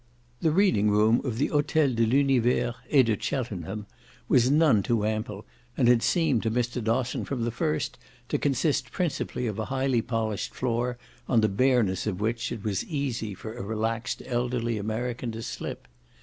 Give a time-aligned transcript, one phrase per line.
[0.41, 3.85] The reading room of the Hotel de l'Univers et de Cheltenham
[4.27, 5.45] was none too ample,
[5.77, 6.83] and had seemed to Mr.
[6.83, 10.97] Dosson from the first to consist principally of a highly polished floor
[11.29, 15.87] on the bareness of which it was easy for a relaxed elderly American to slip.